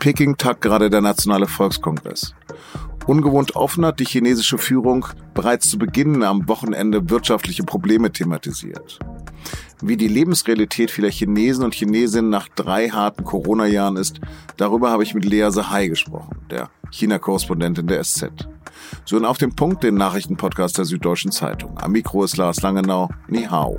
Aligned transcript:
Peking 0.00 0.38
tagt 0.38 0.62
gerade 0.62 0.88
der 0.88 1.02
Nationale 1.02 1.46
Volkskongress. 1.46 2.34
Ungewohnt 3.06 3.54
offen 3.54 3.84
hat 3.84 4.00
die 4.00 4.06
chinesische 4.06 4.56
Führung 4.56 5.04
bereits 5.34 5.68
zu 5.68 5.76
Beginn 5.76 6.22
am 6.22 6.48
Wochenende 6.48 7.10
wirtschaftliche 7.10 7.64
Probleme 7.64 8.10
thematisiert. 8.10 8.98
Wie 9.82 9.98
die 9.98 10.08
Lebensrealität 10.08 10.90
vieler 10.90 11.10
Chinesen 11.10 11.64
und 11.64 11.74
Chinesinnen 11.74 12.30
nach 12.30 12.48
drei 12.48 12.88
harten 12.88 13.24
Corona-Jahren 13.24 13.98
ist, 13.98 14.22
darüber 14.56 14.90
habe 14.90 15.02
ich 15.02 15.14
mit 15.14 15.26
Lea 15.26 15.50
Sahai 15.50 15.88
gesprochen, 15.88 16.38
der 16.50 16.70
China-Korrespondentin 16.90 17.86
der 17.86 18.02
SZ. 18.02 18.48
So 19.04 19.18
und 19.18 19.26
auf 19.26 19.36
den 19.36 19.54
Punkt 19.54 19.82
den 19.84 19.96
Nachrichtenpodcast 19.96 20.78
der 20.78 20.86
Süddeutschen 20.86 21.30
Zeitung. 21.30 21.76
Am 21.76 21.92
Mikro 21.92 22.24
ist 22.24 22.38
Lars 22.38 22.62
Langenau. 22.62 23.10
Ni 23.28 23.44
hao. 23.44 23.78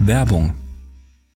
Werbung 0.00 0.54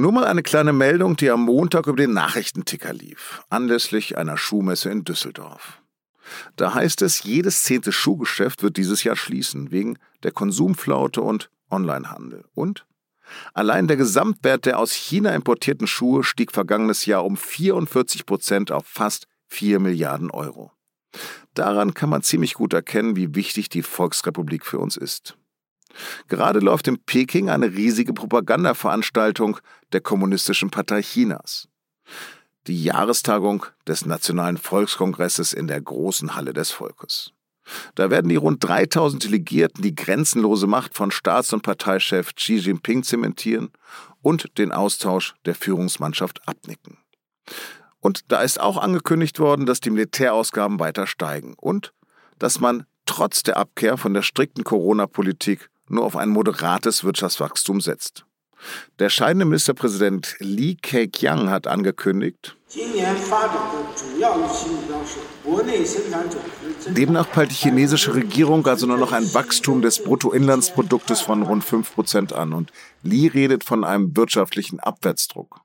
Nur 0.00 0.12
mal 0.12 0.24
eine 0.24 0.42
kleine 0.42 0.72
Meldung, 0.72 1.16
die 1.16 1.30
am 1.30 1.44
Montag 1.44 1.86
über 1.86 1.98
den 1.98 2.14
Nachrichtenticker 2.14 2.94
lief, 2.94 3.42
anlässlich 3.50 4.16
einer 4.16 4.38
Schuhmesse 4.38 4.88
in 4.88 5.04
Düsseldorf. 5.04 5.82
Da 6.56 6.72
heißt 6.72 7.02
es, 7.02 7.22
jedes 7.22 7.64
zehnte 7.64 7.92
Schuhgeschäft 7.92 8.62
wird 8.62 8.78
dieses 8.78 9.04
Jahr 9.04 9.14
schließen, 9.14 9.70
wegen 9.70 9.98
der 10.22 10.32
Konsumflaute 10.32 11.20
und 11.20 11.50
Onlinehandel. 11.68 12.46
Und 12.54 12.86
allein 13.52 13.88
der 13.88 13.98
Gesamtwert 13.98 14.64
der 14.64 14.78
aus 14.78 14.92
China 14.92 15.34
importierten 15.34 15.86
Schuhe 15.86 16.24
stieg 16.24 16.50
vergangenes 16.50 17.04
Jahr 17.04 17.22
um 17.22 17.36
44 17.36 18.24
Prozent 18.24 18.72
auf 18.72 18.86
fast 18.86 19.26
4 19.48 19.80
Milliarden 19.80 20.30
Euro. 20.30 20.72
Daran 21.52 21.92
kann 21.92 22.08
man 22.08 22.22
ziemlich 22.22 22.54
gut 22.54 22.72
erkennen, 22.72 23.16
wie 23.16 23.34
wichtig 23.34 23.68
die 23.68 23.82
Volksrepublik 23.82 24.64
für 24.64 24.78
uns 24.78 24.96
ist. 24.96 25.36
Gerade 26.28 26.60
läuft 26.60 26.88
in 26.88 27.02
Peking 27.04 27.50
eine 27.50 27.72
riesige 27.72 28.12
Propagandaveranstaltung 28.12 29.58
der 29.92 30.00
Kommunistischen 30.00 30.70
Partei 30.70 31.02
Chinas. 31.02 31.68
Die 32.66 32.82
Jahrestagung 32.82 33.66
des 33.86 34.06
Nationalen 34.06 34.58
Volkskongresses 34.58 35.52
in 35.52 35.66
der 35.66 35.80
großen 35.80 36.34
Halle 36.34 36.52
des 36.52 36.70
Volkes. 36.70 37.32
Da 37.94 38.10
werden 38.10 38.28
die 38.28 38.36
rund 38.36 38.62
3000 38.64 39.24
Delegierten 39.24 39.82
die 39.82 39.94
grenzenlose 39.94 40.66
Macht 40.66 40.96
von 40.96 41.10
Staats- 41.10 41.52
und 41.52 41.62
Parteichef 41.62 42.34
Xi 42.34 42.56
Jinping 42.56 43.02
zementieren 43.02 43.70
und 44.22 44.58
den 44.58 44.72
Austausch 44.72 45.34
der 45.44 45.54
Führungsmannschaft 45.54 46.46
abnicken. 46.48 46.98
Und 48.00 48.32
da 48.32 48.42
ist 48.42 48.60
auch 48.60 48.76
angekündigt 48.76 49.38
worden, 49.38 49.66
dass 49.66 49.80
die 49.80 49.90
Militärausgaben 49.90 50.80
weiter 50.80 51.06
steigen 51.06 51.54
und 51.56 51.92
dass 52.38 52.60
man 52.60 52.86
trotz 53.06 53.42
der 53.42 53.56
Abkehr 53.56 53.96
von 53.98 54.14
der 54.14 54.22
strikten 54.22 54.64
Corona-Politik 54.64 55.69
nur 55.90 56.04
auf 56.04 56.16
ein 56.16 56.28
moderates 56.28 57.04
Wirtschaftswachstum 57.04 57.80
setzt. 57.80 58.24
Der 58.98 59.08
scheidende 59.08 59.46
Ministerpräsident 59.46 60.36
Li 60.38 60.76
Keqiang 60.76 61.50
hat 61.50 61.66
angekündigt, 61.66 62.56
demnach 66.88 67.30
peilt 67.32 67.50
die 67.50 67.54
chinesische 67.54 68.14
Regierung 68.14 68.66
also 68.66 68.86
nur 68.86 68.98
noch 68.98 69.12
ein 69.12 69.32
Wachstum 69.34 69.82
des 69.82 70.04
Bruttoinlandsproduktes 70.04 71.20
von 71.22 71.42
rund 71.42 71.64
5% 71.64 72.32
an 72.34 72.52
und 72.52 72.70
Li 73.02 73.26
redet 73.26 73.64
von 73.64 73.82
einem 73.82 74.16
wirtschaftlichen 74.16 74.78
Abwärtsdruck. 74.78 75.62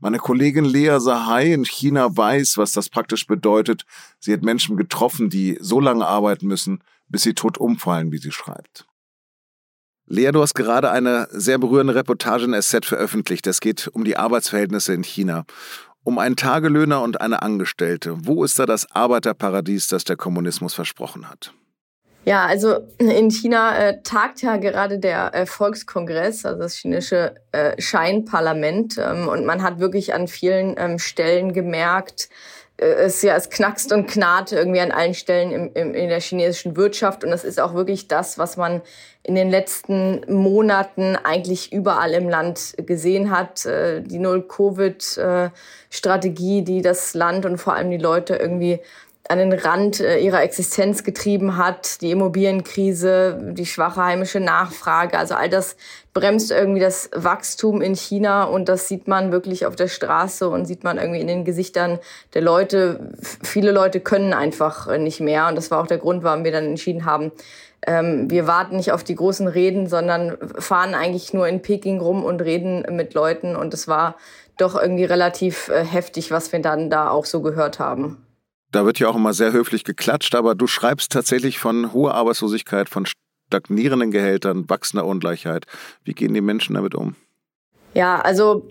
Meine 0.00 0.18
Kollegin 0.18 0.64
Lea 0.64 0.98
Sahai 0.98 1.52
in 1.52 1.64
China 1.66 2.16
weiß, 2.16 2.56
was 2.56 2.72
das 2.72 2.88
praktisch 2.88 3.26
bedeutet. 3.26 3.84
Sie 4.18 4.32
hat 4.32 4.42
Menschen 4.42 4.78
getroffen, 4.78 5.28
die 5.28 5.58
so 5.60 5.78
lange 5.78 6.06
arbeiten 6.06 6.46
müssen, 6.46 6.82
bis 7.08 7.22
sie 7.22 7.34
tot 7.34 7.58
umfallen, 7.58 8.10
wie 8.10 8.18
sie 8.18 8.32
schreibt. 8.32 8.86
Lea, 10.12 10.32
du 10.32 10.42
hast 10.42 10.54
gerade 10.54 10.90
eine 10.90 11.28
sehr 11.30 11.58
berührende 11.58 11.94
Reportage 11.94 12.44
in 12.44 12.60
SZ 12.60 12.84
veröffentlicht. 12.84 13.46
Es 13.46 13.60
geht 13.60 13.86
um 13.86 14.02
die 14.02 14.16
Arbeitsverhältnisse 14.16 14.92
in 14.92 15.04
China. 15.04 15.44
Um 16.02 16.18
einen 16.18 16.34
Tagelöhner 16.34 17.00
und 17.00 17.20
eine 17.20 17.42
Angestellte. 17.42 18.16
Wo 18.26 18.42
ist 18.42 18.58
da 18.58 18.66
das 18.66 18.90
Arbeiterparadies, 18.90 19.86
das 19.86 20.02
der 20.02 20.16
Kommunismus 20.16 20.74
versprochen 20.74 21.30
hat? 21.30 21.54
Ja, 22.24 22.44
also 22.44 22.88
in 22.98 23.30
China 23.30 23.76
äh, 23.78 24.02
tagt 24.02 24.42
ja 24.42 24.56
gerade 24.56 24.98
der 24.98 25.32
äh, 25.32 25.46
Volkskongress, 25.46 26.44
also 26.44 26.58
das 26.60 26.74
chinesische 26.74 27.36
äh, 27.52 27.80
Scheinparlament. 27.80 28.98
Ähm, 28.98 29.28
und 29.28 29.46
man 29.46 29.62
hat 29.62 29.78
wirklich 29.78 30.12
an 30.12 30.26
vielen 30.26 30.74
ähm, 30.76 30.98
Stellen 30.98 31.52
gemerkt, 31.52 32.30
es 32.80 33.22
ja, 33.22 33.36
es 33.36 33.50
knackst 33.50 33.92
und 33.92 34.06
knarrt 34.06 34.52
irgendwie 34.52 34.80
an 34.80 34.90
allen 34.90 35.12
Stellen 35.14 35.52
im, 35.52 35.70
im, 35.74 35.94
in 35.94 36.08
der 36.08 36.20
chinesischen 36.20 36.76
Wirtschaft. 36.76 37.22
Und 37.24 37.30
das 37.30 37.44
ist 37.44 37.60
auch 37.60 37.74
wirklich 37.74 38.08
das, 38.08 38.38
was 38.38 38.56
man 38.56 38.80
in 39.22 39.34
den 39.34 39.50
letzten 39.50 40.22
Monaten 40.32 41.16
eigentlich 41.16 41.70
überall 41.72 42.12
im 42.12 42.26
Land 42.28 42.74
gesehen 42.78 43.30
hat. 43.30 43.66
Äh, 43.66 44.00
die 44.00 44.18
Null-Covid-Strategie, 44.18 46.60
äh, 46.60 46.62
die 46.62 46.80
das 46.80 47.12
Land 47.14 47.44
und 47.44 47.58
vor 47.58 47.74
allem 47.74 47.90
die 47.90 47.98
Leute 47.98 48.36
irgendwie 48.36 48.80
an 49.30 49.38
den 49.38 49.52
Rand 49.52 50.00
äh, 50.00 50.18
ihrer 50.18 50.42
Existenz 50.42 51.04
getrieben 51.04 51.56
hat, 51.56 52.00
die 52.00 52.10
Immobilienkrise, 52.10 53.38
die 53.52 53.64
schwache 53.64 54.04
heimische 54.04 54.40
Nachfrage, 54.40 55.16
also 55.16 55.36
all 55.36 55.48
das 55.48 55.76
bremst 56.12 56.50
irgendwie 56.50 56.80
das 56.80 57.10
Wachstum 57.14 57.80
in 57.80 57.94
China 57.94 58.42
und 58.42 58.68
das 58.68 58.88
sieht 58.88 59.06
man 59.06 59.30
wirklich 59.30 59.66
auf 59.66 59.76
der 59.76 59.86
Straße 59.86 60.48
und 60.48 60.64
sieht 60.64 60.82
man 60.82 60.98
irgendwie 60.98 61.20
in 61.20 61.28
den 61.28 61.44
Gesichtern 61.44 62.00
der 62.34 62.42
Leute. 62.42 63.12
Viele 63.44 63.70
Leute 63.70 64.00
können 64.00 64.32
einfach 64.32 64.98
nicht 64.98 65.20
mehr 65.20 65.46
und 65.46 65.54
das 65.54 65.70
war 65.70 65.80
auch 65.80 65.86
der 65.86 65.98
Grund, 65.98 66.24
warum 66.24 66.42
wir 66.42 66.50
dann 66.50 66.66
entschieden 66.66 67.04
haben, 67.04 67.30
ähm, 67.86 68.28
wir 68.28 68.48
warten 68.48 68.76
nicht 68.76 68.90
auf 68.90 69.04
die 69.04 69.14
großen 69.14 69.46
Reden, 69.46 69.86
sondern 69.86 70.36
fahren 70.58 70.94
eigentlich 70.94 71.32
nur 71.32 71.46
in 71.46 71.62
Peking 71.62 72.00
rum 72.00 72.24
und 72.24 72.42
reden 72.42 72.84
mit 72.90 73.14
Leuten 73.14 73.54
und 73.54 73.72
es 73.74 73.86
war 73.86 74.16
doch 74.58 74.74
irgendwie 74.74 75.04
relativ 75.04 75.68
äh, 75.68 75.84
heftig, 75.84 76.32
was 76.32 76.50
wir 76.50 76.60
dann 76.60 76.90
da 76.90 77.10
auch 77.10 77.24
so 77.24 77.40
gehört 77.42 77.78
haben. 77.78 78.26
Da 78.72 78.84
wird 78.84 78.98
ja 78.98 79.08
auch 79.08 79.16
immer 79.16 79.32
sehr 79.32 79.52
höflich 79.52 79.84
geklatscht, 79.84 80.34
aber 80.34 80.54
du 80.54 80.66
schreibst 80.66 81.12
tatsächlich 81.12 81.58
von 81.58 81.92
hoher 81.92 82.14
Arbeitslosigkeit, 82.14 82.88
von 82.88 83.06
stagnierenden 83.48 84.10
Gehältern, 84.10 84.68
wachsender 84.68 85.06
Ungleichheit. 85.06 85.66
Wie 86.04 86.14
gehen 86.14 86.34
die 86.34 86.40
Menschen 86.40 86.74
damit 86.74 86.94
um? 86.94 87.16
Ja, 87.94 88.20
also 88.20 88.68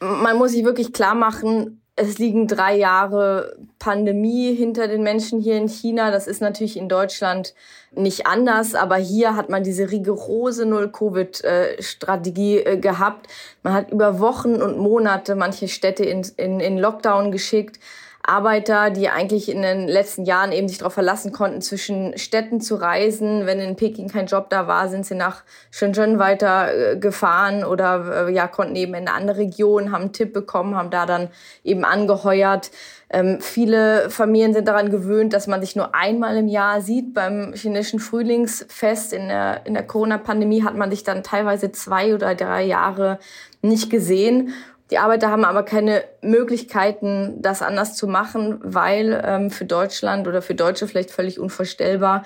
man 0.00 0.36
muss 0.36 0.52
sich 0.52 0.64
wirklich 0.64 0.92
klar 0.92 1.14
machen, 1.14 1.82
es 1.94 2.18
liegen 2.18 2.48
drei 2.48 2.76
Jahre 2.76 3.56
Pandemie 3.78 4.54
hinter 4.54 4.88
den 4.88 5.02
Menschen 5.02 5.40
hier 5.40 5.58
in 5.58 5.68
China. 5.68 6.10
Das 6.10 6.26
ist 6.26 6.40
natürlich 6.40 6.78
in 6.78 6.88
Deutschland 6.88 7.54
nicht 7.94 8.26
anders, 8.26 8.74
aber 8.74 8.96
hier 8.96 9.36
hat 9.36 9.50
man 9.50 9.62
diese 9.62 9.90
rigorose 9.90 10.64
Null-Covid-Strategie 10.64 12.58
äh, 12.58 12.78
gehabt. 12.78 13.26
Man 13.62 13.74
hat 13.74 13.90
über 13.90 14.20
Wochen 14.20 14.62
und 14.62 14.78
Monate 14.78 15.34
manche 15.34 15.68
Städte 15.68 16.04
in, 16.04 16.26
in, 16.38 16.60
in 16.60 16.78
Lockdown 16.78 17.30
geschickt. 17.30 17.78
Arbeiter, 18.24 18.90
die 18.90 19.08
eigentlich 19.08 19.50
in 19.50 19.62
den 19.62 19.88
letzten 19.88 20.24
Jahren 20.24 20.52
eben 20.52 20.68
sich 20.68 20.78
darauf 20.78 20.94
verlassen 20.94 21.32
konnten, 21.32 21.60
zwischen 21.60 22.16
Städten 22.16 22.60
zu 22.60 22.76
reisen. 22.76 23.46
Wenn 23.46 23.58
in 23.58 23.74
Peking 23.74 24.08
kein 24.08 24.26
Job 24.26 24.48
da 24.48 24.68
war, 24.68 24.88
sind 24.88 25.04
sie 25.04 25.16
nach 25.16 25.42
Shenzhen 25.72 26.20
weiter 26.20 26.92
äh, 26.92 26.96
gefahren 26.96 27.64
oder 27.64 28.28
äh, 28.28 28.32
ja, 28.32 28.46
konnten 28.46 28.76
eben 28.76 28.94
in 28.94 29.08
eine 29.08 29.12
andere 29.12 29.38
Region, 29.38 29.90
haben 29.90 30.02
einen 30.02 30.12
Tipp 30.12 30.32
bekommen, 30.32 30.76
haben 30.76 30.90
da 30.90 31.04
dann 31.04 31.30
eben 31.64 31.84
angeheuert. 31.84 32.70
Ähm, 33.10 33.40
viele 33.40 34.08
Familien 34.08 34.54
sind 34.54 34.68
daran 34.68 34.90
gewöhnt, 34.90 35.32
dass 35.32 35.48
man 35.48 35.60
sich 35.60 35.74
nur 35.74 35.94
einmal 35.94 36.36
im 36.36 36.46
Jahr 36.46 36.80
sieht. 36.80 37.14
Beim 37.14 37.52
chinesischen 37.54 37.98
Frühlingsfest 37.98 39.12
in 39.12 39.28
der, 39.28 39.66
in 39.66 39.74
der 39.74 39.86
Corona-Pandemie 39.86 40.62
hat 40.62 40.76
man 40.76 40.90
sich 40.90 41.02
dann 41.02 41.24
teilweise 41.24 41.72
zwei 41.72 42.14
oder 42.14 42.36
drei 42.36 42.62
Jahre 42.62 43.18
nicht 43.62 43.90
gesehen. 43.90 44.54
Die 44.92 44.98
Arbeiter 44.98 45.30
haben 45.30 45.46
aber 45.46 45.62
keine 45.62 46.04
Möglichkeiten, 46.20 47.40
das 47.40 47.62
anders 47.62 47.96
zu 47.96 48.06
machen, 48.06 48.58
weil 48.62 49.22
ähm, 49.24 49.50
für 49.50 49.64
Deutschland 49.64 50.28
oder 50.28 50.42
für 50.42 50.54
Deutsche 50.54 50.86
vielleicht 50.86 51.10
völlig 51.10 51.40
unvorstellbar, 51.40 52.24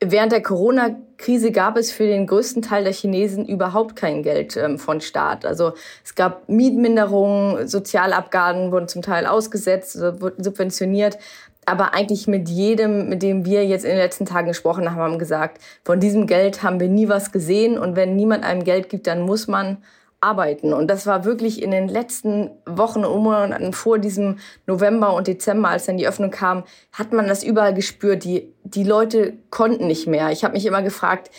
während 0.00 0.30
der 0.30 0.42
Corona-Krise 0.42 1.50
gab 1.50 1.78
es 1.78 1.90
für 1.90 2.06
den 2.06 2.26
größten 2.26 2.60
Teil 2.60 2.84
der 2.84 2.92
Chinesen 2.92 3.46
überhaupt 3.46 3.96
kein 3.96 4.22
Geld 4.22 4.54
ähm, 4.54 4.78
von 4.78 5.00
Staat. 5.00 5.46
Also 5.46 5.72
es 6.04 6.14
gab 6.14 6.46
Mietminderungen, 6.46 7.66
Sozialabgaben 7.66 8.70
wurden 8.70 8.86
zum 8.86 9.00
Teil 9.00 9.24
ausgesetzt, 9.24 9.98
wurden 9.98 10.44
subventioniert. 10.44 11.16
aber 11.64 11.94
eigentlich 11.94 12.26
mit 12.26 12.50
jedem, 12.50 13.08
mit 13.08 13.22
dem 13.22 13.46
wir 13.46 13.64
jetzt 13.64 13.86
in 13.86 13.92
den 13.92 13.98
letzten 13.98 14.26
Tagen 14.26 14.48
gesprochen 14.48 14.90
haben, 14.90 15.00
haben 15.00 15.18
gesagt, 15.18 15.62
von 15.86 16.00
diesem 16.00 16.26
Geld 16.26 16.62
haben 16.62 16.80
wir 16.80 16.88
nie 16.90 17.08
was 17.08 17.32
gesehen 17.32 17.78
und 17.78 17.96
wenn 17.96 18.14
niemand 18.14 18.44
einem 18.44 18.62
Geld 18.62 18.90
gibt, 18.90 19.06
dann 19.06 19.22
muss 19.22 19.48
man 19.48 19.78
arbeiten. 20.24 20.72
Und 20.72 20.88
das 20.88 21.06
war 21.06 21.24
wirklich 21.24 21.62
in 21.62 21.70
den 21.70 21.88
letzten 21.88 22.50
Wochen 22.66 23.04
und 23.04 23.22
Monaten 23.22 23.72
vor 23.72 23.98
diesem 23.98 24.38
November 24.66 25.14
und 25.14 25.28
Dezember, 25.28 25.68
als 25.68 25.86
dann 25.86 25.98
die 25.98 26.08
Öffnung 26.08 26.30
kam, 26.30 26.64
hat 26.92 27.12
man 27.12 27.28
das 27.28 27.44
überall 27.44 27.74
gespürt. 27.74 28.24
Die, 28.24 28.52
die 28.64 28.84
Leute 28.84 29.34
konnten 29.50 29.86
nicht 29.86 30.06
mehr. 30.06 30.30
Ich 30.30 30.44
habe 30.44 30.54
mich 30.54 30.66
immer 30.66 30.82
gefragt, 30.82 31.30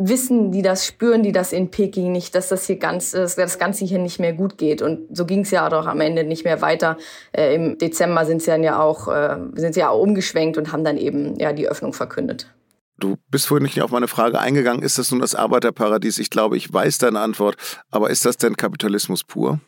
wissen 0.00 0.50
die 0.50 0.62
das, 0.62 0.86
spüren 0.86 1.22
die 1.22 1.32
das 1.32 1.52
in 1.52 1.70
Peking 1.70 2.10
nicht, 2.10 2.34
dass 2.34 2.48
das 2.48 2.66
hier 2.66 2.76
ganz, 2.76 3.10
dass 3.12 3.36
das 3.36 3.58
Ganze 3.58 3.84
hier 3.84 3.98
nicht 3.98 4.18
mehr 4.18 4.32
gut 4.32 4.56
geht. 4.56 4.82
Und 4.82 5.14
so 5.16 5.26
ging 5.26 5.40
es 5.40 5.50
ja 5.50 5.70
auch 5.70 5.86
am 5.86 6.00
Ende 6.00 6.24
nicht 6.24 6.44
mehr 6.44 6.62
weiter. 6.62 6.96
Äh, 7.32 7.54
Im 7.54 7.78
Dezember 7.78 8.24
sind 8.24 8.42
sie 8.42 8.50
dann 8.50 8.64
ja 8.64 8.80
auch, 8.80 9.08
äh, 9.08 9.36
sind 9.54 9.74
sie 9.74 9.80
ja 9.80 9.90
auch 9.90 10.00
umgeschwenkt 10.00 10.56
und 10.56 10.72
haben 10.72 10.84
dann 10.84 10.96
eben 10.96 11.38
ja 11.38 11.52
die 11.52 11.68
Öffnung 11.68 11.92
verkündet. 11.92 12.50
Du 13.00 13.16
bist 13.30 13.46
vorhin 13.46 13.64
nicht 13.64 13.80
auf 13.80 13.90
meine 13.90 14.08
Frage 14.08 14.38
eingegangen, 14.38 14.82
ist 14.82 14.98
das 14.98 15.10
nun 15.10 15.20
das 15.20 15.34
Arbeiterparadies? 15.34 16.18
Ich 16.18 16.28
glaube, 16.28 16.58
ich 16.58 16.70
weiß 16.72 16.98
deine 16.98 17.20
Antwort, 17.20 17.56
aber 17.90 18.10
ist 18.10 18.26
das 18.26 18.36
denn 18.36 18.56
Kapitalismus 18.56 19.24
pur? 19.24 19.58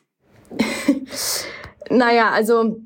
naja, 1.90 2.30
also 2.30 2.76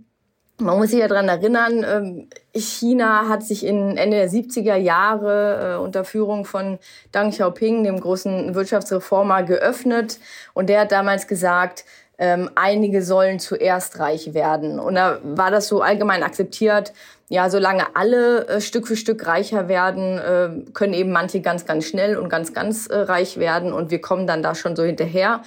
man 0.58 0.78
muss 0.78 0.90
sich 0.90 1.00
ja 1.00 1.08
daran 1.08 1.28
erinnern, 1.28 1.84
ähm, 1.84 2.28
China 2.54 3.28
hat 3.28 3.42
sich 3.42 3.66
in 3.66 3.96
Ende 3.96 4.16
der 4.16 4.30
70er 4.30 4.76
Jahre 4.76 5.74
äh, 5.74 5.82
unter 5.82 6.04
Führung 6.04 6.44
von 6.44 6.78
Deng 7.14 7.30
Xiaoping, 7.30 7.84
dem 7.84 8.00
großen 8.00 8.54
Wirtschaftsreformer, 8.54 9.42
geöffnet. 9.42 10.18
Und 10.54 10.68
der 10.68 10.82
hat 10.82 10.92
damals 10.92 11.26
gesagt, 11.26 11.84
ähm, 12.18 12.50
einige 12.54 13.02
sollen 13.02 13.38
zuerst 13.38 13.98
reich 13.98 14.32
werden. 14.34 14.78
Und 14.78 14.94
da 14.94 15.18
war 15.22 15.50
das 15.50 15.68
so 15.68 15.82
allgemein 15.82 16.22
akzeptiert, 16.22 16.92
ja, 17.28 17.50
solange 17.50 17.96
alle 17.96 18.46
äh, 18.46 18.60
Stück 18.60 18.86
für 18.86 18.96
Stück 18.96 19.26
reicher 19.26 19.68
werden, 19.68 20.18
äh, 20.18 20.70
können 20.72 20.94
eben 20.94 21.10
manche 21.10 21.40
ganz, 21.40 21.66
ganz 21.66 21.84
schnell 21.84 22.16
und 22.16 22.28
ganz, 22.28 22.54
ganz 22.54 22.86
äh, 22.86 22.96
reich 22.96 23.38
werden 23.38 23.72
und 23.72 23.90
wir 23.90 24.00
kommen 24.00 24.26
dann 24.26 24.42
da 24.42 24.54
schon 24.54 24.76
so 24.76 24.84
hinterher. 24.84 25.42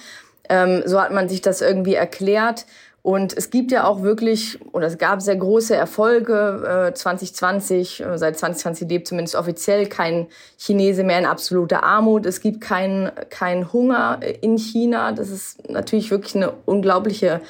Ähm, 0.48 0.82
so 0.84 1.00
hat 1.00 1.12
man 1.12 1.28
sich 1.28 1.40
das 1.40 1.62
irgendwie 1.62 1.94
erklärt. 1.94 2.66
Und 3.02 3.34
es 3.36 3.48
gibt 3.48 3.72
ja 3.72 3.84
auch 3.84 4.02
wirklich, 4.02 4.58
oder 4.72 4.86
es 4.86 4.98
gab 4.98 5.22
sehr 5.22 5.36
große 5.36 5.74
Erfolge. 5.74 6.90
Äh, 6.90 6.94
2020, 6.94 8.00
äh, 8.00 8.18
seit 8.18 8.38
2020 8.38 8.88
lebt 8.90 9.08
zumindest 9.08 9.36
offiziell 9.36 9.86
kein 9.86 10.26
Chinese 10.58 11.02
mehr 11.02 11.18
in 11.18 11.24
absoluter 11.24 11.82
Armut. 11.82 12.26
Es 12.26 12.42
gibt 12.42 12.60
keinen 12.60 13.10
kein 13.30 13.72
Hunger 13.72 14.20
in 14.42 14.58
China. 14.58 15.12
Das 15.12 15.30
ist 15.30 15.70
natürlich 15.70 16.10
wirklich 16.10 16.36
eine 16.36 16.52
unglaubliche 16.66 17.26
äh, 17.26 17.40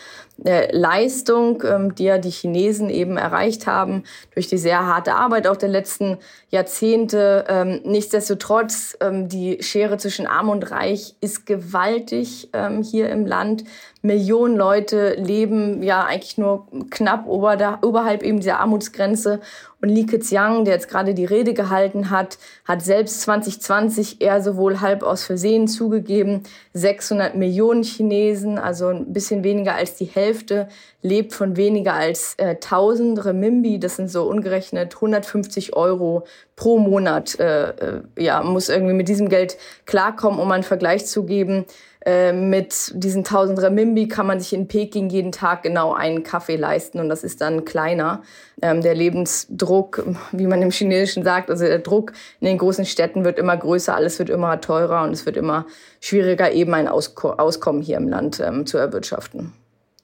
Leistung, 0.72 1.62
ähm, 1.64 1.94
die 1.94 2.04
ja 2.04 2.18
die 2.18 2.30
Chinesen 2.30 2.90
eben 2.90 3.16
erreicht 3.16 3.66
haben 3.66 4.04
durch 4.34 4.48
die 4.48 4.58
sehr 4.58 4.86
harte 4.86 5.14
Arbeit 5.14 5.46
auch 5.46 5.56
der 5.56 5.68
letzten 5.68 6.18
Jahrzehnte. 6.48 7.44
Ähm, 7.48 7.80
nichtsdestotrotz, 7.84 8.96
ähm, 9.00 9.28
die 9.28 9.62
Schere 9.62 9.98
zwischen 9.98 10.26
Arm 10.26 10.48
und 10.48 10.70
Reich 10.70 11.14
ist 11.20 11.46
gewaltig 11.46 12.48
hier 12.82 13.10
im 13.10 13.26
Land. 13.26 13.64
Millionen 14.02 14.56
Leute 14.56 15.14
leben 15.14 15.82
ja 15.82 16.04
eigentlich 16.04 16.38
nur 16.38 16.66
knapp 16.90 17.26
oberhalb 17.26 18.22
eben 18.22 18.40
dieser 18.40 18.60
Armutsgrenze. 18.60 19.40
Und 19.82 19.88
Li 19.88 20.04
Keqiang, 20.04 20.64
der 20.64 20.74
jetzt 20.74 20.88
gerade 20.88 21.14
die 21.14 21.24
Rede 21.24 21.54
gehalten 21.54 22.10
hat, 22.10 22.38
hat 22.66 22.82
selbst 22.82 23.22
2020 23.22 24.20
eher 24.20 24.42
sowohl 24.42 24.80
halb 24.80 25.02
aus 25.02 25.24
Versehen 25.24 25.68
zugegeben, 25.68 26.42
600 26.74 27.34
Millionen 27.34 27.82
Chinesen, 27.82 28.58
also 28.58 28.88
ein 28.88 29.12
bisschen 29.12 29.42
weniger 29.42 29.74
als 29.74 29.96
die 29.96 30.04
Hälfte, 30.04 30.68
lebt 31.00 31.32
von 31.32 31.56
weniger 31.56 31.94
als 31.94 32.34
äh, 32.36 32.56
1000 32.56 33.24
Remimbi, 33.24 33.78
das 33.78 33.96
sind 33.96 34.10
so 34.10 34.24
ungerechnet 34.24 34.96
150 34.96 35.74
Euro 35.74 36.24
pro 36.56 36.78
Monat. 36.78 37.40
Äh, 37.40 37.70
äh, 37.70 38.02
ja, 38.18 38.42
muss 38.42 38.68
irgendwie 38.68 38.92
mit 38.92 39.08
diesem 39.08 39.30
Geld 39.30 39.56
klarkommen, 39.86 40.40
um 40.40 40.50
einen 40.50 40.62
Vergleich 40.62 41.06
zu 41.06 41.24
geben. 41.24 41.64
Äh, 42.06 42.32
mit 42.32 42.92
diesen 42.94 43.24
1000 43.24 43.60
Remimbi 43.60 44.08
kann 44.08 44.26
man 44.26 44.40
sich 44.40 44.54
in 44.54 44.68
Peking 44.68 45.10
jeden 45.10 45.32
Tag 45.32 45.62
genau 45.62 45.92
einen 45.92 46.22
Kaffee 46.22 46.56
leisten 46.56 46.98
und 46.98 47.10
das 47.10 47.24
ist 47.24 47.42
dann 47.42 47.66
kleiner. 47.66 48.22
Ähm, 48.62 48.80
der 48.80 48.94
Lebensdruck, 48.94 50.06
wie 50.32 50.46
man 50.46 50.62
im 50.62 50.70
Chinesischen 50.70 51.24
sagt, 51.24 51.50
also 51.50 51.64
der 51.64 51.80
Druck 51.80 52.12
in 52.40 52.46
den 52.46 52.56
großen 52.56 52.86
Städten 52.86 53.24
wird 53.24 53.38
immer 53.38 53.56
größer, 53.56 53.94
alles 53.94 54.18
wird 54.18 54.30
immer 54.30 54.60
teurer 54.62 55.02
und 55.02 55.12
es 55.12 55.26
wird 55.26 55.36
immer 55.36 55.66
schwieriger, 56.00 56.50
eben 56.52 56.72
ein 56.72 56.88
Ausko 56.88 57.32
Auskommen 57.32 57.82
hier 57.82 57.98
im 57.98 58.08
Land 58.08 58.40
ähm, 58.40 58.64
zu 58.64 58.78
erwirtschaften. 58.78 59.52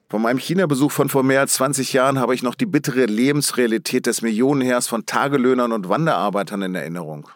Von 0.09 0.23
meinem 0.23 0.39
China-Besuch 0.39 0.93
von 0.93 1.09
vor 1.09 1.23
mehr 1.23 1.41
als 1.41 1.55
20 1.55 1.93
Jahren 1.95 2.21
habe 2.21 2.35
ich 2.35 2.43
noch 2.43 2.55
die 2.55 2.67
bittere 2.67 3.07
Lebensrealität 3.07 4.07
des 4.07 4.23
Millionenheers 4.23 4.87
von 4.87 5.07
Tagelöhnern 5.07 5.73
und 5.73 5.89
Wanderarbeitern 5.89 6.63
in 6.63 6.75
Erinnerung. 6.75 7.29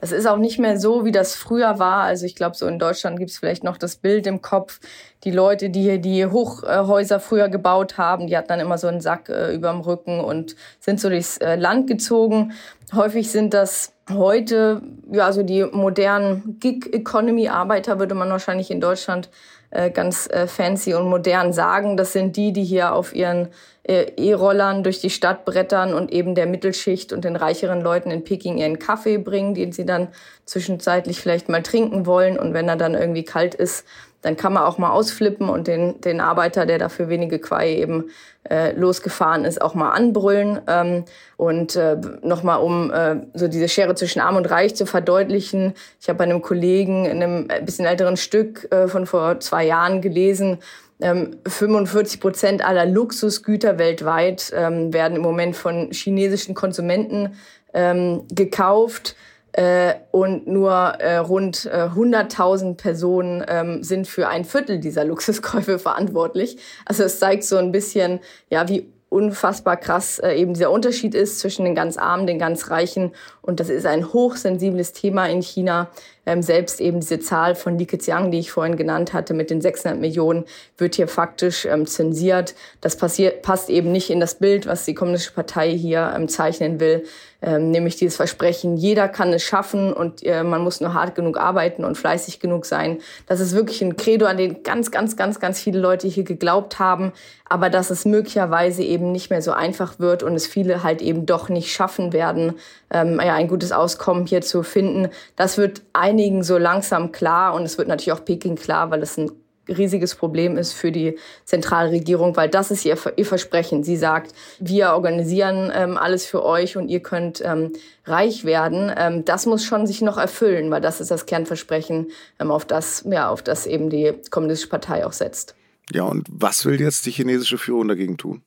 Das 0.00 0.12
ist 0.12 0.26
auch 0.26 0.36
nicht 0.36 0.58
mehr 0.58 0.78
so, 0.78 1.04
wie 1.04 1.12
das 1.12 1.34
früher 1.34 1.78
war. 1.78 2.02
Also 2.02 2.26
ich 2.26 2.34
glaube, 2.34 2.56
so 2.56 2.66
in 2.66 2.78
Deutschland 2.78 3.18
gibt 3.18 3.30
es 3.30 3.38
vielleicht 3.38 3.64
noch 3.64 3.76
das 3.76 3.96
Bild 3.96 4.26
im 4.26 4.42
Kopf. 4.42 4.80
Die 5.24 5.30
Leute, 5.30 5.70
die 5.70 5.82
hier 5.82 5.98
die 5.98 6.26
Hochhäuser 6.26 7.20
früher 7.20 7.48
gebaut 7.48 7.98
haben, 7.98 8.26
die 8.26 8.36
hatten 8.36 8.48
dann 8.48 8.60
immer 8.60 8.78
so 8.78 8.88
einen 8.88 9.00
Sack 9.00 9.28
äh, 9.28 9.54
überm 9.54 9.80
Rücken 9.80 10.20
und 10.20 10.56
sind 10.80 11.00
so 11.00 11.08
durchs 11.08 11.38
äh, 11.38 11.56
Land 11.56 11.86
gezogen. 11.86 12.52
Häufig 12.94 13.30
sind 13.30 13.54
das 13.54 13.92
heute, 14.12 14.82
ja, 15.10 15.32
so 15.32 15.42
die 15.42 15.64
modernen 15.64 16.58
Gig-Economy-Arbeiter, 16.60 17.98
würde 17.98 18.14
man 18.14 18.30
wahrscheinlich 18.30 18.70
in 18.70 18.80
Deutschland 18.80 19.30
äh, 19.70 19.90
ganz 19.90 20.28
äh, 20.28 20.46
fancy 20.46 20.94
und 20.94 21.08
modern 21.08 21.52
sagen. 21.52 21.96
Das 21.96 22.12
sind 22.12 22.36
die, 22.36 22.52
die 22.52 22.64
hier 22.64 22.94
auf 22.94 23.14
ihren 23.14 23.48
E-Rollern 23.84 24.84
durch 24.84 25.00
die 25.00 25.10
Stadt 25.10 25.44
brettern 25.44 25.92
und 25.92 26.12
eben 26.12 26.34
der 26.36 26.46
Mittelschicht 26.46 27.12
und 27.12 27.24
den 27.24 27.34
reicheren 27.34 27.80
Leuten 27.80 28.12
in 28.12 28.22
Peking 28.22 28.58
ihren 28.58 28.78
Kaffee 28.78 29.18
bringen, 29.18 29.54
den 29.54 29.72
sie 29.72 29.84
dann 29.84 30.08
zwischenzeitlich 30.44 31.20
vielleicht 31.20 31.48
mal 31.48 31.62
trinken 31.62 32.06
wollen. 32.06 32.38
Und 32.38 32.54
wenn 32.54 32.68
er 32.68 32.76
dann 32.76 32.94
irgendwie 32.94 33.24
kalt 33.24 33.54
ist, 33.56 33.84
dann 34.22 34.36
kann 34.36 34.52
man 34.52 34.62
auch 34.62 34.78
mal 34.78 34.90
ausflippen 34.90 35.48
und 35.48 35.66
den, 35.66 36.00
den 36.00 36.20
Arbeiter, 36.20 36.64
der 36.64 36.78
dafür 36.78 37.08
wenige 37.08 37.40
Quai 37.40 37.74
eben 37.74 38.10
äh, 38.48 38.72
losgefahren 38.72 39.44
ist, 39.44 39.60
auch 39.60 39.74
mal 39.74 39.90
anbrüllen. 39.90 40.60
Ähm, 40.68 41.04
und 41.36 41.74
äh, 41.74 41.96
nochmal, 42.22 42.60
um 42.60 42.92
äh, 42.92 43.16
so 43.34 43.48
diese 43.48 43.68
Schere 43.68 43.96
zwischen 43.96 44.20
Arm 44.20 44.36
und 44.36 44.48
Reich 44.48 44.76
zu 44.76 44.86
verdeutlichen. 44.86 45.74
Ich 46.00 46.08
habe 46.08 46.18
bei 46.18 46.24
einem 46.24 46.40
Kollegen 46.40 47.04
in 47.04 47.20
einem 47.20 47.48
bisschen 47.64 47.84
älteren 47.84 48.16
Stück 48.16 48.70
äh, 48.72 48.86
von 48.86 49.06
vor 49.06 49.40
zwei 49.40 49.66
Jahren 49.66 50.00
gelesen, 50.00 50.58
45 51.02 52.20
Prozent 52.20 52.64
aller 52.64 52.86
Luxusgüter 52.86 53.78
weltweit 53.78 54.52
ähm, 54.54 54.92
werden 54.92 55.16
im 55.16 55.22
Moment 55.22 55.56
von 55.56 55.90
chinesischen 55.90 56.54
Konsumenten 56.54 57.34
ähm, 57.74 58.22
gekauft 58.30 59.16
äh, 59.52 59.94
und 60.10 60.46
nur 60.46 60.72
äh, 60.72 61.16
rund 61.18 61.66
äh, 61.66 61.88
100.000 61.94 62.76
Personen 62.76 63.44
ähm, 63.48 63.82
sind 63.82 64.08
für 64.08 64.28
ein 64.28 64.44
Viertel 64.44 64.78
dieser 64.78 65.04
Luxuskäufe 65.04 65.78
verantwortlich. 65.78 66.58
Also 66.86 67.04
es 67.04 67.18
zeigt 67.18 67.44
so 67.44 67.56
ein 67.56 67.72
bisschen, 67.72 68.20
ja, 68.48 68.68
wie 68.68 68.92
unfassbar 69.10 69.76
krass 69.76 70.18
äh, 70.20 70.32
eben 70.34 70.54
dieser 70.54 70.70
Unterschied 70.70 71.14
ist 71.14 71.38
zwischen 71.38 71.66
den 71.66 71.74
ganz 71.74 71.98
Armen, 71.98 72.26
den 72.26 72.38
ganz 72.38 72.70
Reichen. 72.70 73.12
Und 73.42 73.60
das 73.60 73.68
ist 73.68 73.84
ein 73.84 74.12
hochsensibles 74.12 74.94
Thema 74.94 75.26
in 75.26 75.42
China. 75.42 75.90
Ähm, 76.24 76.42
selbst 76.42 76.80
eben 76.80 77.00
diese 77.00 77.18
Zahl 77.20 77.54
von 77.54 77.78
Li 77.78 77.86
Keqiang, 77.86 78.30
die 78.30 78.38
ich 78.38 78.52
vorhin 78.52 78.76
genannt 78.76 79.12
hatte, 79.12 79.34
mit 79.34 79.50
den 79.50 79.60
600 79.60 79.98
Millionen, 79.98 80.44
wird 80.78 80.94
hier 80.94 81.08
faktisch 81.08 81.66
ähm, 81.66 81.86
zensiert. 81.86 82.54
Das 82.80 82.96
passiert, 82.96 83.42
passt 83.42 83.70
eben 83.70 83.90
nicht 83.90 84.10
in 84.10 84.20
das 84.20 84.36
Bild, 84.36 84.66
was 84.66 84.84
die 84.84 84.94
Kommunistische 84.94 85.34
Partei 85.34 85.70
hier 85.70 86.12
ähm, 86.16 86.28
zeichnen 86.28 86.78
will, 86.78 87.04
ähm, 87.44 87.72
nämlich 87.72 87.96
dieses 87.96 88.16
Versprechen, 88.16 88.76
jeder 88.76 89.08
kann 89.08 89.32
es 89.32 89.42
schaffen 89.42 89.92
und 89.92 90.24
äh, 90.24 90.44
man 90.44 90.62
muss 90.62 90.80
nur 90.80 90.94
hart 90.94 91.16
genug 91.16 91.36
arbeiten 91.36 91.84
und 91.84 91.98
fleißig 91.98 92.38
genug 92.38 92.64
sein. 92.64 93.00
Das 93.26 93.40
ist 93.40 93.52
wirklich 93.52 93.82
ein 93.82 93.96
Credo, 93.96 94.26
an 94.26 94.36
den 94.36 94.62
ganz, 94.62 94.92
ganz, 94.92 95.16
ganz, 95.16 95.40
ganz 95.40 95.60
viele 95.60 95.80
Leute 95.80 96.06
hier 96.06 96.22
geglaubt 96.22 96.78
haben, 96.78 97.12
aber 97.48 97.68
dass 97.68 97.90
es 97.90 98.04
möglicherweise 98.04 98.84
eben 98.84 99.10
nicht 99.10 99.28
mehr 99.28 99.42
so 99.42 99.50
einfach 99.50 99.98
wird 99.98 100.22
und 100.22 100.36
es 100.36 100.46
viele 100.46 100.84
halt 100.84 101.02
eben 101.02 101.26
doch 101.26 101.48
nicht 101.48 101.72
schaffen 101.72 102.12
werden, 102.12 102.54
ähm, 102.90 103.20
ja, 103.22 103.34
ein 103.34 103.48
gutes 103.48 103.72
Auskommen 103.72 104.26
hier 104.26 104.42
zu 104.42 104.62
finden. 104.62 105.08
Das 105.34 105.58
wird 105.58 105.82
einigen 106.12 106.42
so 106.42 106.58
langsam 106.58 107.10
klar 107.10 107.54
und 107.54 107.62
es 107.62 107.78
wird 107.78 107.88
natürlich 107.88 108.12
auch 108.12 108.24
Peking 108.24 108.56
klar, 108.56 108.90
weil 108.90 109.02
es 109.02 109.16
ein 109.16 109.30
riesiges 109.68 110.14
Problem 110.14 110.58
ist 110.58 110.72
für 110.72 110.92
die 110.92 111.16
Zentralregierung, 111.44 112.36
weil 112.36 112.48
das 112.48 112.70
ist 112.70 112.84
ihr, 112.84 112.98
ihr 113.16 113.24
Versprechen. 113.24 113.84
Sie 113.84 113.96
sagt, 113.96 114.34
wir 114.58 114.92
organisieren 114.92 115.72
ähm, 115.74 115.96
alles 115.96 116.26
für 116.26 116.44
euch 116.44 116.76
und 116.76 116.88
ihr 116.88 117.00
könnt 117.00 117.42
ähm, 117.44 117.72
reich 118.04 118.44
werden. 118.44 118.92
Ähm, 118.94 119.24
das 119.24 119.46
muss 119.46 119.64
schon 119.64 119.86
sich 119.86 120.02
noch 120.02 120.18
erfüllen, 120.18 120.70
weil 120.70 120.80
das 120.80 121.00
ist 121.00 121.10
das 121.10 121.26
Kernversprechen, 121.26 122.08
ähm, 122.40 122.50
auf 122.50 122.64
das, 122.64 123.04
ja, 123.08 123.30
auf 123.30 123.42
das 123.42 123.66
eben 123.66 123.88
die 123.88 124.12
Kommunistische 124.30 124.68
Partei 124.68 125.06
auch 125.06 125.12
setzt. 125.12 125.54
Ja, 125.92 126.04
und 126.04 126.26
was 126.30 126.64
will 126.66 126.80
jetzt 126.80 127.06
die 127.06 127.10
chinesische 127.10 127.56
Führung 127.56 127.88
dagegen 127.88 128.18
tun? 128.18 128.42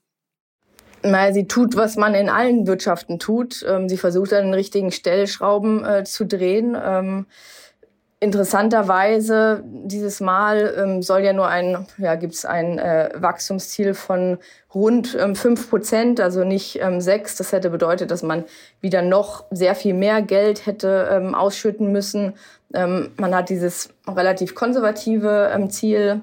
Naja, 1.06 1.34
sie 1.34 1.48
tut, 1.48 1.76
was 1.76 1.96
man 1.98 2.16
in 2.16 2.30
allen 2.30 2.68
Wirtschaften 2.68 3.20
tut. 3.20 3.66
Ähm, 3.68 3.90
sie 3.90 3.98
versucht 3.98 4.34
an 4.34 4.46
den 4.46 4.54
richtigen 4.54 4.92
Stellschrauben 4.92 5.86
äh, 5.86 6.04
zu 6.04 6.26
drehen. 6.26 6.76
Ähm, 6.82 7.26
Interessanterweise 8.22 9.62
dieses 9.66 10.22
Mal 10.22 10.74
ähm, 10.78 11.02
soll 11.04 11.20
ja 11.20 11.34
nur 11.34 11.48
ein, 11.48 11.86
ja, 11.98 12.16
gibt 12.16 12.34
es 12.34 12.46
ein 12.46 12.80
äh, 12.80 13.10
Wachstumsziel 13.14 13.94
von 13.94 14.38
rund 14.74 15.16
ähm, 15.20 15.36
5 15.36 15.70
Prozent, 15.70 16.20
also 16.22 16.46
nicht 16.46 16.80
ähm, 16.82 17.02
6. 17.02 17.36
Das 17.36 17.52
hätte 17.52 17.70
bedeutet, 17.70 18.12
dass 18.12 18.24
man 18.24 18.46
wieder 18.80 19.02
noch 19.02 19.44
sehr 19.52 19.76
viel 19.76 19.94
mehr 19.94 20.22
Geld 20.22 20.66
hätte 20.66 21.10
ähm, 21.12 21.36
ausschütten 21.36 21.92
müssen. 21.92 22.34
Ähm, 22.74 23.12
man 23.18 23.36
hat 23.36 23.50
dieses 23.50 23.90
relativ 24.08 24.56
konservative 24.56 25.52
ähm, 25.54 25.70
Ziel 25.70 26.22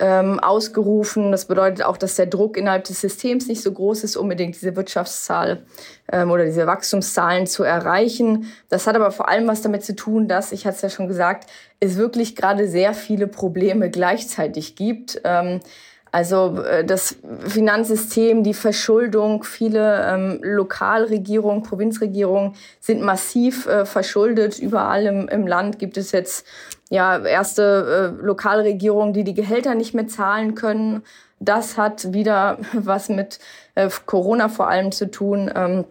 ähm, 0.00 0.40
ausgerufen. 0.40 1.30
Das 1.30 1.44
bedeutet 1.44 1.84
auch, 1.84 1.96
dass 1.96 2.16
der 2.16 2.26
Druck 2.26 2.56
innerhalb 2.56 2.84
des 2.84 3.00
Systems 3.00 3.46
nicht 3.46 3.62
so 3.62 3.70
groß 3.72 4.04
ist, 4.04 4.16
unbedingt 4.16 4.54
diese 4.54 4.74
Wirtschaftszahl 4.74 5.62
ähm, 6.10 6.30
oder 6.30 6.44
diese 6.44 6.66
Wachstumszahlen 6.66 7.46
zu 7.46 7.62
erreichen. 7.62 8.46
Das 8.68 8.86
hat 8.86 8.96
aber 8.96 9.10
vor 9.10 9.28
allem 9.28 9.46
was 9.46 9.62
damit 9.62 9.84
zu 9.84 9.94
tun, 9.94 10.26
dass, 10.26 10.52
ich 10.52 10.66
hatte 10.66 10.76
es 10.76 10.82
ja 10.82 10.90
schon 10.90 11.08
gesagt, 11.08 11.50
es 11.78 11.96
wirklich 11.96 12.34
gerade 12.34 12.68
sehr 12.68 12.94
viele 12.94 13.26
Probleme 13.26 13.90
gleichzeitig 13.90 14.74
gibt. 14.74 15.20
Ähm, 15.24 15.60
also 16.12 16.60
äh, 16.62 16.84
das 16.84 17.16
Finanzsystem, 17.46 18.42
die 18.42 18.54
Verschuldung, 18.54 19.44
viele 19.44 20.04
ähm, 20.06 20.40
Lokalregierungen, 20.42 21.62
Provinzregierungen 21.62 22.54
sind 22.80 23.02
massiv 23.02 23.66
äh, 23.66 23.84
verschuldet. 23.84 24.58
Überall 24.58 25.06
im, 25.06 25.28
im 25.28 25.46
Land 25.46 25.78
gibt 25.78 25.96
es 25.96 26.12
jetzt 26.12 26.46
ja 26.90 27.24
erste 27.24 28.14
äh, 28.20 28.24
Lokalregierungen, 28.24 29.14
die 29.14 29.24
die 29.24 29.34
Gehälter 29.34 29.74
nicht 29.74 29.94
mehr 29.94 30.08
zahlen 30.08 30.54
können. 30.54 31.02
Das 31.38 31.78
hat 31.78 32.12
wieder 32.12 32.58
was 32.74 33.08
mit 33.08 33.38
äh, 33.74 33.88
Corona 34.04 34.48
vor 34.48 34.68
allem 34.68 34.92
zu 34.92 35.10
tun. 35.10 35.50
Ähm, 35.54 35.84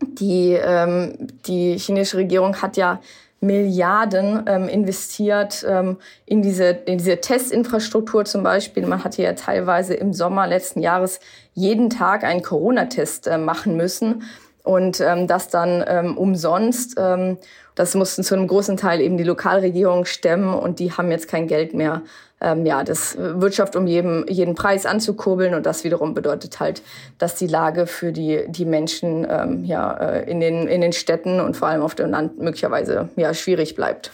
die, 0.00 0.52
ähm, 0.52 1.28
die 1.46 1.78
chinesische 1.78 2.18
Regierung 2.18 2.60
hat 2.60 2.76
ja 2.76 3.00
Milliarden 3.40 4.44
ähm, 4.46 4.68
investiert 4.68 5.64
ähm, 5.68 5.98
in, 6.26 6.42
diese, 6.42 6.64
in 6.64 6.98
diese 6.98 7.20
Testinfrastruktur 7.20 8.24
zum 8.24 8.42
Beispiel. 8.42 8.84
Man 8.84 9.04
hatte 9.04 9.22
ja 9.22 9.34
teilweise 9.34 9.94
im 9.94 10.12
Sommer 10.12 10.48
letzten 10.48 10.80
Jahres 10.80 11.20
jeden 11.54 11.88
Tag 11.88 12.24
einen 12.24 12.42
Corona-Test 12.42 13.28
äh, 13.28 13.38
machen 13.38 13.76
müssen 13.76 14.24
und 14.62 15.00
ähm, 15.00 15.26
das 15.26 15.48
dann 15.48 15.84
ähm, 15.86 16.16
umsonst. 16.16 16.96
Ähm, 16.98 17.38
das 17.74 17.94
mussten 17.94 18.24
zu 18.24 18.34
einem 18.34 18.48
großen 18.48 18.76
Teil 18.76 19.00
eben 19.00 19.16
die 19.16 19.24
Lokalregierung 19.24 20.04
stemmen 20.04 20.52
und 20.52 20.80
die 20.80 20.92
haben 20.92 21.10
jetzt 21.10 21.28
kein 21.28 21.46
Geld 21.46 21.74
mehr, 21.74 22.02
ähm, 22.40 22.66
ja, 22.66 22.82
das 22.82 23.16
Wirtschaft 23.16 23.76
um 23.76 23.86
jeden, 23.86 24.26
jeden 24.28 24.54
Preis 24.56 24.84
anzukurbeln 24.84 25.54
und 25.54 25.64
das 25.64 25.84
wiederum 25.84 26.12
bedeutet 26.12 26.58
halt, 26.58 26.82
dass 27.18 27.36
die 27.36 27.46
Lage 27.46 27.86
für 27.86 28.12
die, 28.12 28.44
die 28.48 28.64
Menschen 28.64 29.26
ähm, 29.30 29.64
ja, 29.64 29.92
äh, 29.92 30.30
in, 30.30 30.40
den, 30.40 30.66
in 30.66 30.80
den 30.80 30.92
Städten 30.92 31.40
und 31.40 31.56
vor 31.56 31.68
allem 31.68 31.82
auf 31.82 31.94
dem 31.94 32.10
Land 32.10 32.38
möglicherweise 32.38 33.08
ja, 33.16 33.32
schwierig 33.32 33.76
bleibt. 33.76 34.10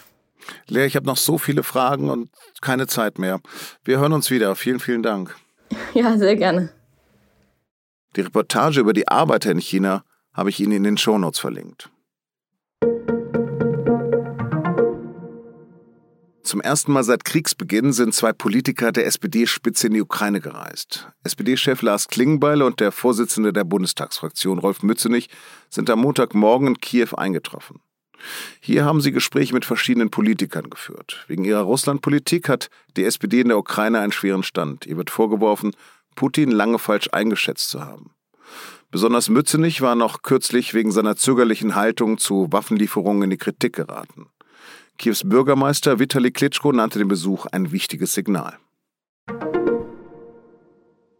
Lea, 0.67 0.85
ich 0.85 0.95
habe 0.95 1.07
noch 1.07 1.17
so 1.17 1.37
viele 1.37 1.63
Fragen 1.63 2.09
und 2.09 2.29
keine 2.61 2.87
Zeit 2.87 3.17
mehr. 3.17 3.39
Wir 3.83 3.99
hören 3.99 4.13
uns 4.13 4.29
wieder. 4.29 4.55
Vielen, 4.55 4.79
vielen 4.79 5.01
Dank. 5.01 5.35
Ja, 5.93 6.17
sehr 6.17 6.35
gerne. 6.35 6.69
Die 8.15 8.21
Reportage 8.21 8.79
über 8.79 8.93
die 8.93 9.07
Arbeiter 9.07 9.51
in 9.51 9.57
China 9.57 10.03
habe 10.35 10.49
ich 10.49 10.59
Ihnen 10.59 10.73
in 10.73 10.83
den 10.83 10.97
Shownotes 10.97 11.39
verlinkt. 11.39 11.89
Zum 16.43 16.61
ersten 16.61 16.91
Mal 16.91 17.03
seit 17.03 17.25
Kriegsbeginn 17.25 17.91
sind 17.91 18.13
zwei 18.13 18.31
Politiker 18.31 18.91
der 18.91 19.07
SPD-Spitze 19.07 19.87
in 19.87 19.93
die 19.93 20.01
Ukraine 20.01 20.39
gereist. 20.39 21.07
SPD-Chef 21.23 21.81
Lars 21.81 22.07
Klingbeil 22.07 22.61
und 22.61 22.79
der 22.79 22.91
Vorsitzende 22.91 23.51
der 23.51 23.63
Bundestagsfraktion 23.63 24.59
Rolf 24.59 24.83
Mützenich 24.83 25.29
sind 25.71 25.89
am 25.89 26.01
Montagmorgen 26.01 26.67
in 26.67 26.79
Kiew 26.79 27.15
eingetroffen. 27.17 27.81
Hier 28.59 28.85
haben 28.85 29.01
sie 29.01 29.11
Gespräche 29.11 29.53
mit 29.53 29.65
verschiedenen 29.65 30.11
Politikern 30.11 30.69
geführt. 30.69 31.25
Wegen 31.27 31.45
ihrer 31.45 31.61
Russlandpolitik 31.61 32.47
hat 32.47 32.69
die 32.95 33.05
SPD 33.05 33.41
in 33.41 33.47
der 33.47 33.57
Ukraine 33.57 33.99
einen 33.99 34.11
schweren 34.11 34.43
Stand. 34.43 34.85
Ihr 34.85 34.97
wird 34.97 35.09
vorgeworfen, 35.09 35.75
Putin 36.15 36.51
lange 36.51 36.79
falsch 36.79 37.09
eingeschätzt 37.11 37.69
zu 37.69 37.83
haben. 37.83 38.14
Besonders 38.91 39.29
Mützenich 39.29 39.81
war 39.81 39.95
noch 39.95 40.21
kürzlich 40.21 40.73
wegen 40.73 40.91
seiner 40.91 41.15
zögerlichen 41.15 41.75
Haltung 41.75 42.17
zu 42.17 42.47
Waffenlieferungen 42.51 43.23
in 43.23 43.29
die 43.31 43.37
Kritik 43.37 43.75
geraten. 43.75 44.27
Kiews 44.97 45.23
Bürgermeister 45.25 45.99
Vitali 45.99 46.31
Klitschko 46.31 46.71
nannte 46.71 46.99
den 46.99 47.07
Besuch 47.07 47.45
ein 47.47 47.71
wichtiges 47.71 48.13
Signal. 48.13 48.57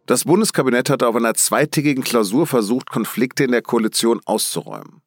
Das 0.06 0.24
Bundeskabinett 0.24 0.88
hatte 0.88 1.08
auf 1.08 1.16
einer 1.16 1.34
zweitägigen 1.34 2.04
Klausur 2.04 2.46
versucht, 2.46 2.90
Konflikte 2.90 3.44
in 3.44 3.50
der 3.50 3.62
Koalition 3.62 4.20
auszuräumen. 4.24 5.02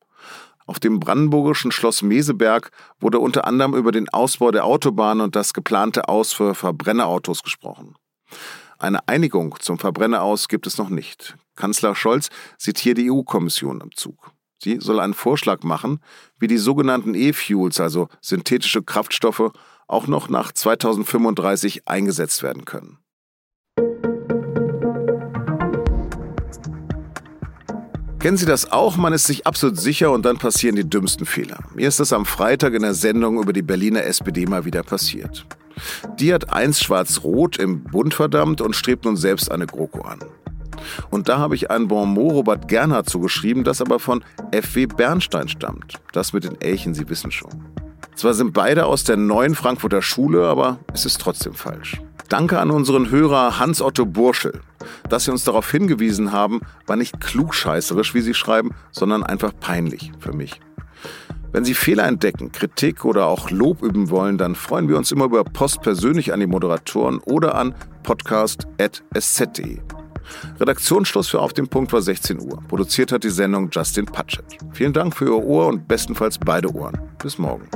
Auf 0.66 0.80
dem 0.80 1.00
brandenburgischen 1.00 1.72
Schloss 1.72 2.04
Meseberg 2.04 2.70
wurde 3.00 3.18
unter 3.18 3.48
anderem 3.48 3.74
über 3.74 3.92
den 3.92 4.10
Ausbau 4.10 4.52
der 4.52 4.66
Autobahn 4.66 5.22
und 5.22 5.36
das 5.36 5.54
geplante 5.54 6.10
Aus 6.10 6.34
für 6.34 6.54
Verbrennerautos 6.54 7.42
gesprochen. 7.42 7.96
Eine 8.78 9.08
Einigung 9.08 9.56
zum 9.60 9.80
Verbrenneraus 9.80 10.48
gibt 10.48 10.68
es 10.68 10.78
noch 10.78 10.90
nicht. 10.90 11.36
Kanzler 11.60 11.94
Scholz 11.94 12.30
sieht 12.58 12.80
hier 12.80 12.96
die 12.96 13.12
EU-Kommission 13.12 13.82
am 13.82 13.92
Zug. 13.94 14.32
Sie 14.64 14.80
soll 14.80 15.00
einen 15.00 15.14
Vorschlag 15.14 15.64
machen, 15.64 16.00
wie 16.40 16.48
die 16.48 16.58
sogenannten 16.58 17.14
E-Fuels, 17.16 17.80
also 17.80 18.08
synthetische 18.22 18.82
Kraftstoffe, 18.82 19.52
auch 19.88 20.08
noch 20.08 20.30
nach 20.30 20.52
2035 20.54 21.88
eingesetzt 21.88 22.44
werden 22.44 22.66
können. 22.66 22.98
Kennen 28.20 28.38
Sie 28.38 28.46
das 28.46 28.72
auch? 28.72 28.98
Man 28.98 29.14
ist 29.14 29.28
sich 29.28 29.48
absolut 29.48 29.78
sicher 29.78 30.12
und 30.12 30.26
dann 30.26 30.38
passieren 30.38 30.76
die 30.76 30.90
dümmsten 30.90 31.26
Fehler. 31.26 31.60
Mir 31.74 31.88
ist 31.88 32.00
das 32.00 32.12
am 32.12 32.26
Freitag 32.26 32.74
in 32.74 32.82
der 32.82 32.94
Sendung 32.94 33.42
über 33.42 33.54
die 33.54 33.62
Berliner 33.62 34.04
SPD 34.04 34.46
mal 34.46 34.66
wieder 34.66 34.84
passiert. 34.84 35.46
Die 36.20 36.34
hat 36.34 36.52
eins 36.52 36.82
schwarz-rot 36.82 37.58
im 37.58 37.84
Bund 37.84 38.14
verdammt 38.14 38.60
und 38.60 38.76
strebt 38.76 39.06
nun 39.06 39.16
selbst 39.16 39.52
eine 39.52 39.66
GroKo 39.66 40.02
an. 40.02 40.20
Und 41.10 41.30
da 41.30 41.38
habe 41.38 41.56
ich 41.56 41.72
ein 41.72 41.88
Bonmot 41.88 42.34
Robert 42.34 42.68
Gernhardt 42.68 43.10
zugeschrieben, 43.10 43.64
das 43.64 43.82
aber 43.82 44.00
von 44.00 44.24
F.W. 44.52 44.88
Bernstein 44.88 45.48
stammt. 45.48 45.96
Das 46.12 46.34
mit 46.34 46.44
den 46.44 46.60
Elchen, 46.62 46.94
Sie 46.94 47.10
wissen 47.10 47.32
schon. 47.32 47.52
Zwar 48.16 48.34
sind 48.34 48.54
beide 48.54 48.86
aus 48.86 49.06
der 49.06 49.18
neuen 49.18 49.56
Frankfurter 49.56 50.02
Schule, 50.02 50.48
aber 50.48 50.80
es 50.94 51.06
ist 51.06 51.22
trotzdem 51.22 51.54
falsch. 51.54 52.02
Danke 52.28 52.60
an 52.60 52.70
unseren 52.70 53.10
Hörer 53.10 53.60
Hans-Otto 53.60 54.06
Burschel. 54.06 54.62
Dass 55.10 55.24
Sie 55.24 55.32
uns 55.32 55.46
darauf 55.46 55.72
hingewiesen 55.72 56.32
haben, 56.32 56.62
war 56.86 56.96
nicht 56.96 57.20
klugscheißerisch, 57.20 58.14
wie 58.14 58.22
Sie 58.22 58.34
schreiben, 58.34 58.72
sondern 58.92 59.24
einfach 59.24 59.52
peinlich 59.60 60.12
für 60.20 60.34
mich. 60.34 60.60
Wenn 61.52 61.66
Sie 61.66 61.74
Fehler 61.74 62.06
entdecken, 62.08 62.52
Kritik 62.52 63.06
oder 63.06 63.26
auch 63.26 63.50
Lob 63.50 63.82
üben 63.82 64.12
wollen, 64.12 64.38
dann 64.38 64.54
freuen 64.54 64.88
wir 64.88 64.98
uns 64.98 65.12
immer 65.12 65.26
über 65.26 65.44
Post 65.44 65.82
persönlich 65.82 66.32
an 66.32 66.40
die 66.40 66.48
Moderatoren 66.48 67.18
oder 67.20 67.56
an 67.56 67.74
podcast.sz.de. 68.04 69.80
Redaktionsschluss 70.60 71.28
für 71.28 71.40
Auf 71.40 71.54
dem 71.54 71.68
Punkt 71.68 71.94
war 71.94 72.02
16 72.02 72.40
Uhr. 72.40 72.62
Produziert 72.68 73.12
hat 73.12 73.24
die 73.24 73.30
Sendung 73.30 73.70
Justin 73.72 74.06
Patchett. 74.06 74.46
Vielen 74.74 74.94
Dank 74.94 75.16
für 75.16 75.26
Ihr 75.26 75.44
Ohr 75.44 75.68
und 75.68 75.88
bestenfalls 75.88 76.38
beide 76.38 76.74
Ohren. 76.74 76.98
Bis 77.22 77.38
morgen. 77.38 77.68